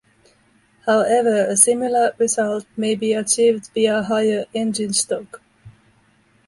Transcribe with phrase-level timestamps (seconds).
[0.87, 5.43] However a similar result may be achieved via higher engine stoke.